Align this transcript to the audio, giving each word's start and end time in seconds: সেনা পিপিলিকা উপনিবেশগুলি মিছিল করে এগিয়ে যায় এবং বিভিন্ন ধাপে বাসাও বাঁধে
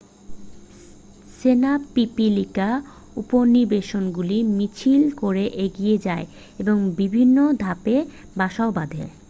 সেনা 1.37 1.71
পিপিলিকা 1.93 2.69
উপনিবেশগুলি 3.15 4.37
মিছিল 4.57 5.03
করে 5.17 5.43
এগিয়ে 5.65 5.95
যায় 5.99 6.25
এবং 6.59 6.77
বিভিন্ন 6.99 7.37
ধাপে 7.59 7.95
বাসাও 8.35 8.69
বাঁধে 8.71 9.03